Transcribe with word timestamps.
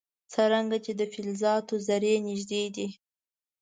څرنګه 0.31 0.77
چې 0.85 0.91
د 0.99 1.01
فلزاتو 1.13 1.75
ذرې 1.87 2.13
نژدې 2.27 2.63
دي. 2.75 2.87